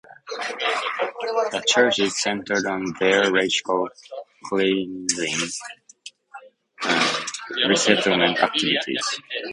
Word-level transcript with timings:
The 1.51 1.63
charges 1.67 2.19
centered 2.19 2.65
on 2.65 2.83
their 2.99 3.31
racial 3.31 3.87
cleansing 4.49 5.39
and 6.83 7.69
resettlement 7.69 8.39
activities. 8.41 9.19